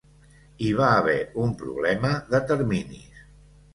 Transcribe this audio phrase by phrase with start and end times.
[0.61, 3.21] Hi va haver un problema de terminis.